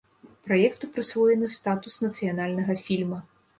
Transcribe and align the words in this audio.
Праекту 0.45 0.89
прысвоены 0.95 1.51
статус 1.57 1.99
нацыянальнага 2.07 2.81
фільма. 2.89 3.25